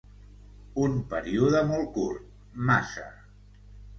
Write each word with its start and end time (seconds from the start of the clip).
Un 0.85 0.95
període 1.11 1.61
molt 1.73 1.91
curt, 1.97 2.25
massa. 2.71 3.05